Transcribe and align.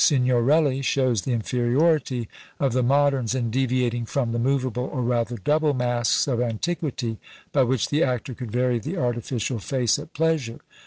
Signorelli 0.03 0.81
shows 0.81 1.21
the 1.21 1.31
inferiority 1.31 2.27
of 2.59 2.73
the 2.73 2.81
moderns 2.81 3.35
in 3.35 3.51
deviating 3.51 4.07
from 4.07 4.31
the 4.31 4.39
moveable 4.39 4.89
or 4.91 5.03
rather 5.03 5.37
double 5.37 5.75
masks 5.75 6.27
of 6.27 6.41
antiquity, 6.41 7.19
by 7.51 7.61
which 7.61 7.89
the 7.89 8.01
actor 8.01 8.33
could 8.33 8.49
vary 8.49 8.79
the 8.79 8.97
artificial 8.97 9.59
face 9.59 9.99
at 9.99 10.13
pleasure. 10.15 10.61